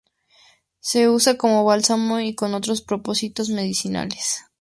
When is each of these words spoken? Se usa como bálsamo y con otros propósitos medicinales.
Se 0.79 1.07
usa 1.07 1.37
como 1.37 1.63
bálsamo 1.63 2.19
y 2.21 2.33
con 2.33 2.55
otros 2.55 2.81
propósitos 2.81 3.49
medicinales. 3.49 4.45